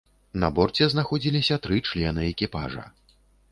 [0.43, 2.89] На борце знаходзіліся тры члены экіпажа.